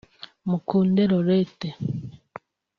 Mukunde 0.49 1.01
Laurette 1.11 1.69